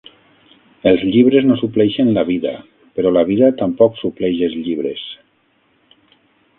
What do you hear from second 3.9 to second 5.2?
supleix els llibres.